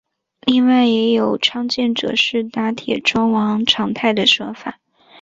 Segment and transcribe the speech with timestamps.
[0.47, 4.79] 另外也有倡建者是打铁庄王长泰的说法。